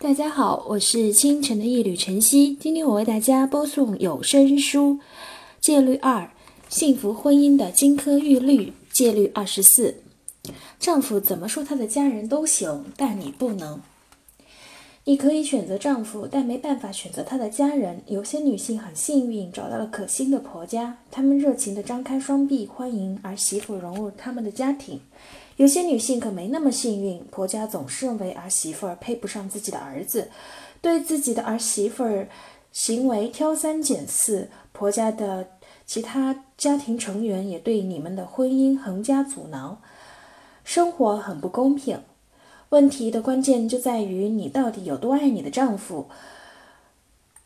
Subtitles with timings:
[0.00, 2.54] 大家好，我是清晨的一缕晨曦。
[2.54, 4.94] 今天我为大家播送有声书
[5.60, 6.30] 《戒律二：
[6.68, 8.66] 幸福婚姻的金科玉律》。
[8.92, 9.96] 戒律二十四：
[10.78, 13.80] 丈夫怎么说他的家人都行，但你不能。
[15.02, 18.00] 你可以选择丈夫，但没办法选择他的家人。
[18.06, 25.00] 有些女性很幸运，找到了可心的婆家，她们热情地张开双臂欢迎儿媳妇融入他们的家庭。
[25.58, 30.30] 有些女性可没那么幸运，婆家总是认为儿媳妇儿配不上自己的儿子，
[30.80, 32.28] 对自己的儿媳妇儿
[32.70, 34.48] 行为挑三拣四。
[34.72, 35.48] 婆家的
[35.84, 39.80] 其他家庭成员也对你们的婚姻横加阻挠，
[40.62, 42.00] 生活很不公平。
[42.68, 46.06] 问题的关键就在于你到底有多爱你的丈夫，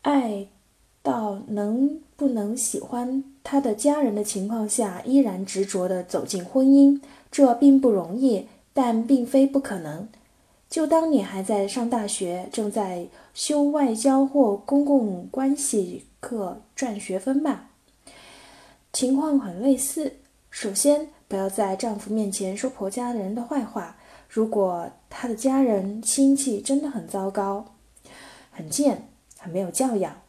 [0.03, 0.45] 爱
[1.01, 7.01] 到能不能喜欢他的家人的情况下，依然执着地走进婚姻。
[7.33, 10.07] 这并不容易，但并非不可能。
[10.69, 17.71] 就当你还在上大学，正在修外交或公共关系课赚学分吧，
[18.91, 20.17] 情况很类似。
[20.51, 23.97] 首先，不要在丈夫面前说婆家人的坏话。
[24.29, 27.65] 如果他的家人亲戚真的很糟糕、
[28.51, 29.07] 很贱、
[29.39, 30.21] 很没有教养，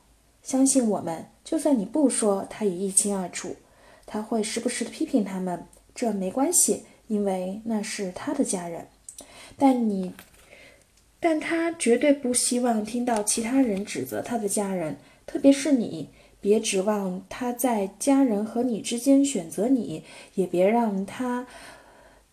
[0.42, 3.56] 相信我们，就算你不说，他也一清二楚。
[4.06, 8.86] 他会时不时的批评他们，这没关系，因为那是他的家人。
[9.56, 10.12] 但你，
[11.20, 16.10] 但他绝对不希望听到其他人指责他的家人，特别是你。
[16.40, 21.46] 别指望他在家人和你之间选择你，也别让他。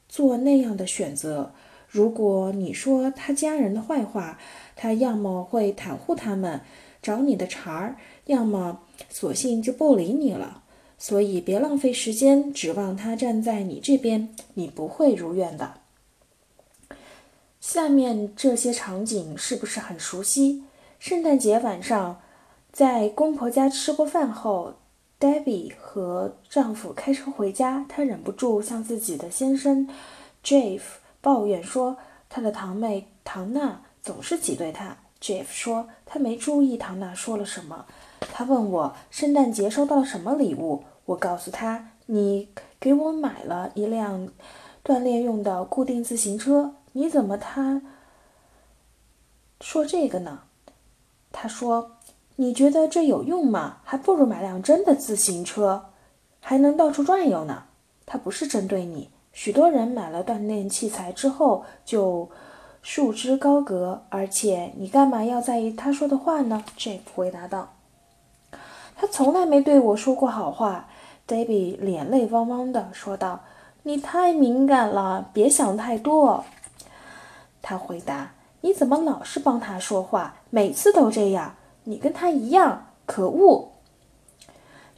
[0.10, 1.54] 做那样的选择。
[1.88, 4.38] 如果你说他家人的坏话，
[4.76, 6.60] 他要么会袒护他们，
[7.02, 10.61] 找你的茬儿，要么索性就不理你了。
[11.02, 15.74] 所以别浪费时间，指望他站在你这边，你不会如愿的。
[17.60, 20.64] 下面这些场景是不是很熟悉？
[21.00, 22.22] 圣诞节晚上，
[22.72, 24.76] 在公婆家吃过饭后。
[25.20, 29.88] Debbie 和丈夫开车回家，她忍不住向自己的先生
[30.44, 30.82] Jeff
[31.20, 31.98] 抱怨说
[32.30, 37.86] ：“她的堂妹唐娜总是挤兑她。” Jeff 说：“他没注意唐娜说了什么。
[38.34, 40.84] 他问我圣诞节收到了什么礼物。
[41.06, 44.30] 我告诉他：‘你给我买了一辆
[44.84, 47.82] 锻炼用的固定自行车。’你怎么他
[49.60, 50.42] 说这个呢？
[51.32, 51.92] 他说。”
[52.38, 53.78] 你觉得这有用吗？
[53.84, 55.90] 还不如买辆真的自行车，
[56.40, 57.66] 还能到处转悠呢。
[58.08, 62.32] 他不是针对你，许多人买了锻炼器材之后就
[62.82, 67.74] 束之高阁，而且你干嘛要在意他说的话呢？Jeff 回答道。
[69.02, 70.88] 他从来没对我说过好话。
[71.28, 73.40] Debbie 脸泪汪汪地说道。
[73.82, 76.46] 你太敏感了，别想太多。
[77.64, 78.34] 他回答。
[78.62, 80.36] 你怎么老是帮他说话？
[80.52, 81.56] 每次都这样。
[81.86, 83.70] 你跟他一样可恶，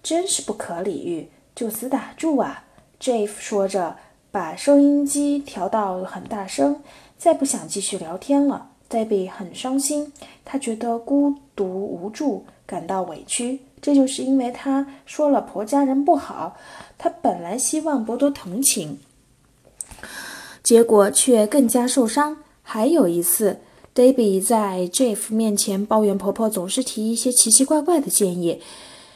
[0.02, 1.30] 真是不可理喻！
[1.56, 2.66] 就此打住啊
[3.00, 3.96] ！Jeff 说着，
[4.30, 6.82] 把收音机调到很大声，
[7.18, 8.68] 再不想继续聊天了。
[8.90, 10.12] Debbie 很伤心，
[10.44, 13.62] 她觉得孤独无助，感到委屈。
[13.84, 16.58] 这就是因为她说了婆家人不好，
[16.98, 18.98] 她本来希望博得同情，
[20.64, 22.38] 结果却更加受伤。
[22.64, 23.60] 还有一次。
[23.96, 28.60] Debbie 在 Jeff 面前抱怨婆婆总是提一些奇奇怪怪的建议，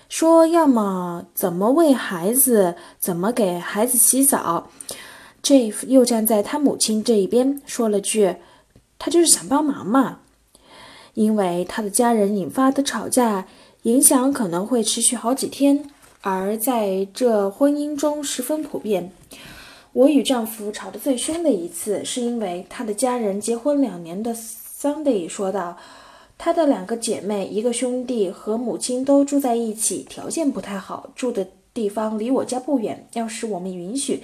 [0.07, 4.69] 说要么怎么喂孩子，怎么给孩子洗澡。
[5.41, 8.35] Jeff 又站在他母亲这一边，说了句
[9.00, 10.19] ：“他就是想帮忙嘛。”
[11.16, 13.47] 因为他的家人引发的吵架，
[13.83, 15.89] 影响可能会持续好几天，
[16.21, 19.11] 而在这婚姻中十分普遍。
[19.93, 24.35] 我与丈夫吵得最凶的一次，是因为他的家人结婚两年的。
[24.79, 25.75] Sunday 说道
[26.38, 33.07] ：“她的两个姐妹，一个兄弟和母亲都住在一起，条件不太好，住的地方离我家不远。
[33.13, 34.21] 要是我们允许，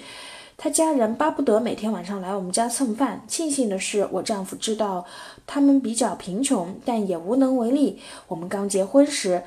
[0.58, 3.24] 他家人巴不得每天晚上来我们家蹭饭。
[3.28, 5.06] 庆幸的是，我丈夫知道
[5.46, 8.00] 他们比较贫穷，但也无能为力。
[8.28, 9.44] 我们刚结婚时，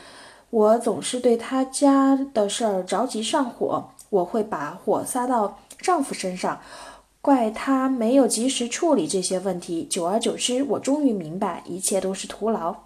[0.50, 6.60] 我总是对他家的事儿着急上火，我会把火撒到丈夫身上。”
[7.22, 12.76] 怪他没有及时处理这些问题，久而久之，我终于明白，一切都是徒劳。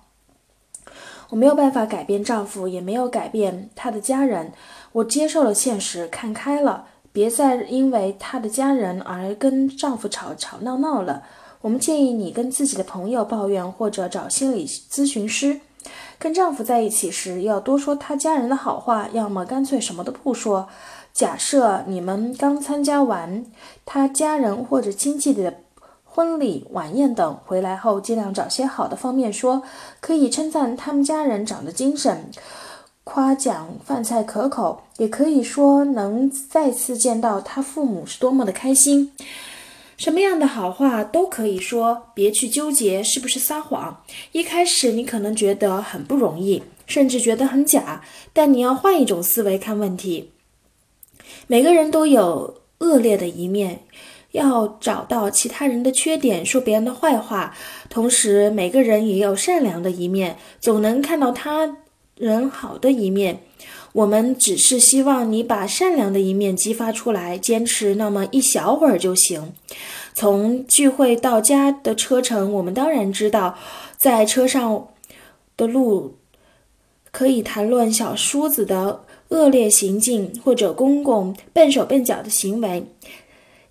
[1.28, 4.54] 我没有办法改变丈夫，也没有改变他的家人。
[4.92, 11.22] 我接受了现实，看开了，别再因为她的家人而跟丈夫吵吵闹闹了。
[11.60, 15.60] 我们建议你跟自己的朋友抱怨，或者找心理咨询师。
[16.18, 20.68] 跟丈夫在一起时，要多说他家人的好话，要么干脆什么都不说。
[21.12, 23.44] 假设你们刚参加完
[23.84, 25.54] 他家人或者亲戚的
[26.04, 29.62] 婚礼、晚宴等，回来后尽量找些好的方面说，
[30.00, 32.30] 可以称赞他们家人长得精神，
[33.12, 39.10] 夸奖饭菜可口，也可以说能再次见到他父母是多么的开心。
[39.96, 44.04] 什么样的好话都可以说，别去纠结是不是撒谎。
[44.30, 48.00] 一开始你可能觉得很不容易，甚至觉得很假，
[48.32, 50.30] 但你要换一种思维看问题。
[51.48, 53.80] 每个人都有恶劣的一面，
[54.30, 57.56] 要找到其他人的缺点，说别人的坏话。
[57.88, 61.78] 同时，每个人也有善良的一面，总能看到他
[62.20, 63.40] 人好的一面。
[63.92, 69.52] 我们只是希望你把善良的一面激发出来，坚持那么一小会儿就行。
[70.14, 73.58] 从聚会到家的车程，我们当然知道，
[73.96, 74.88] 在车上
[75.56, 76.18] 的路
[77.10, 82.84] 可以谈论小叔子的恶劣行径，或者公公笨手笨脚的行为，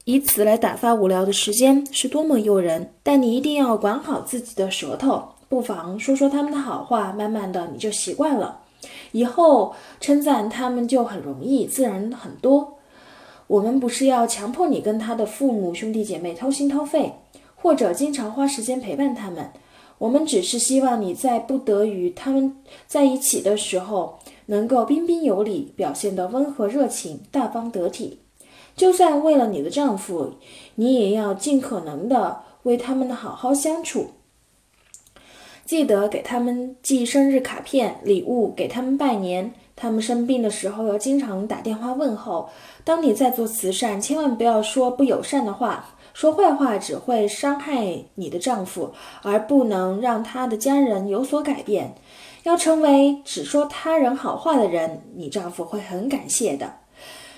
[0.04, 2.92] 以此来打发无聊的时间，是多么诱人。
[3.04, 8.62] 但你一定要管好自己的舌头，不妨说说他们的好话，慢慢的你就习惯了。
[9.12, 12.76] 以后称赞他们就很容易，自然很多。
[13.48, 17.14] 我们不是要强迫你跟他的父母、兄弟姐妹掏心掏肺，
[17.56, 19.50] 或者经常花时间陪伴他们。
[19.98, 22.56] 我们只是希望你在不得与他们
[22.86, 28.20] 在一起的时候，能够彬彬有礼，表现得温和热情、大方得体。
[28.78, 30.36] 就算为了你的丈夫，
[30.76, 34.12] 你也要尽可能的为他们的好好相处。
[35.70, 39.54] 记得给他们寄生日卡片、礼物，给他们拜年。
[39.76, 42.50] 他们生病的时候要经常打电话问候。
[42.84, 51.94] 当你在做慈善，千万不要说不友善的话，说坏话只会伤害你的丈夫，而不能让他的家人有所改变。
[52.42, 56.78] 要成为只说他人好话的人，你丈夫会很感谢的，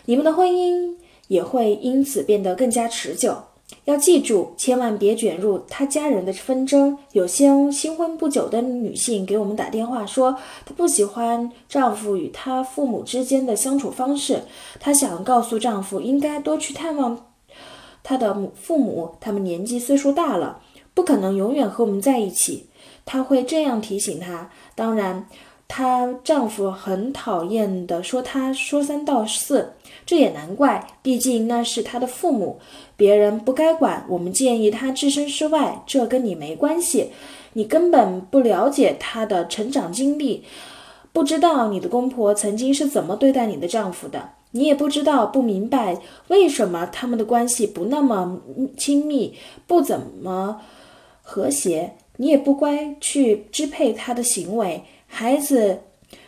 [0.05, 0.95] 你们的婚姻
[1.27, 3.50] 也会因此变得更加持久。
[3.85, 6.97] 要记住，千万别卷入他家人的纷争。
[7.13, 10.35] 有些新婚不久的女性给我们打电话说，
[10.65, 14.43] 她不喜欢丈夫与她父母之间的相处方式。
[14.79, 17.27] 她想告诉丈夫，应该多去探望
[18.03, 20.61] 她的母父母，他们年纪岁数大了，
[20.93, 22.67] 不可能永远和我们在一起。
[23.05, 24.49] 她会这样提醒他。
[24.75, 25.27] 当然。
[25.73, 29.71] 她丈夫很讨厌的说她说三道四，
[30.05, 32.59] 这也难怪，毕竟那是她的父母，
[32.97, 34.05] 别人不该管。
[34.09, 37.11] 我们建议她置身事外，这跟你没关系，
[37.53, 40.43] 你根本不了解她的成长经历，
[41.13, 45.97] 不知道你的公婆曾经是怎么对待你的丈夫的，你也不知道不明白
[46.27, 48.41] 为什么他们的关系不那么
[48.75, 49.35] 亲密，
[49.65, 50.59] 不怎么
[51.21, 54.83] 和谐，你也不该去支配他的行为。
[55.13, 55.81] 孩子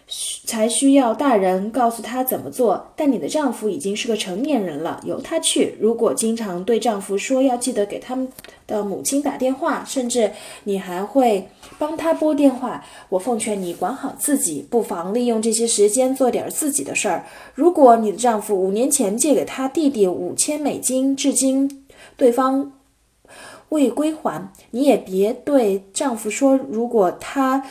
[0.06, 5.76] 需才需要大人告诉他怎么做，但你的丈夫已经是个成年人了，由他去。
[5.80, 8.28] 如果经常对丈夫说要记得给他们
[8.68, 10.32] 的母亲打电话，甚至
[10.66, 11.48] 你还会
[11.80, 17.26] 帮他拨电话，我奉劝你管好自己，不妨利用这些时间做点自己的事儿。
[17.56, 21.86] 如果你的丈夫五年前借给他弟弟五千美金，至今
[22.18, 22.74] 对方
[23.70, 27.64] 未归还，你也别对丈夫说，如果他。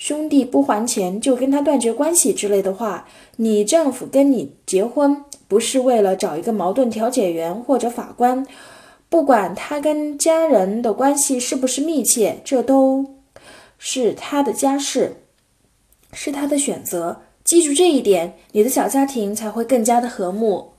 [0.00, 3.06] 兄弟不还钱就跟他断绝关系之类的话，
[3.36, 8.46] 你丈夫跟你结婚不是为了找一个矛盾调解员或者法官，
[9.10, 13.04] 不管他跟家人的关系是不是密切，这都
[13.76, 15.16] 是他的家事，
[16.14, 17.20] 是他的选择。
[17.44, 20.69] 记住这一点，你的小家庭才会更加的和睦。